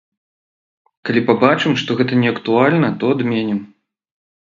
[1.09, 3.59] Калі пабачым, што гэта неактуальна, то адменім.